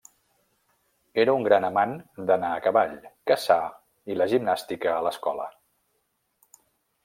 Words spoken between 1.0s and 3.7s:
Era un gran amant d'anar a cavall, caçar